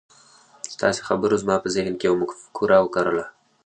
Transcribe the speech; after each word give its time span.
ستاسې 0.73 1.01
خبرو 1.07 1.41
زما 1.43 1.55
په 1.63 1.67
ذهن 1.75 1.93
کې 1.99 2.05
يوه 2.07 2.17
مفکوره 2.21 2.77
وکرله. 2.81 3.25